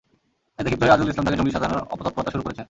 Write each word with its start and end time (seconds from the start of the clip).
এতে 0.59 0.67
ক্ষিপ্ত 0.69 0.83
হয়ে 0.85 0.93
আজিজুল 0.95 1.11
ইসলাম 1.11 1.25
তাঁকে 1.25 1.39
জঙ্গি 1.39 1.53
সাজানোর 1.55 1.87
অপতৎপরতা 1.93 2.31
শুরু 2.33 2.43
করেছেন। 2.45 2.59